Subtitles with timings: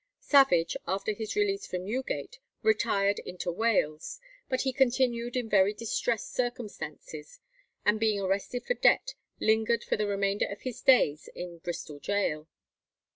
[0.19, 6.33] Savage, after his release from Newgate, retired into Wales, but he continued in very distressed
[6.33, 7.39] circumstances,
[7.85, 12.47] and being arrested for debt, lingered for the remainder of his days in Bristol Gaol.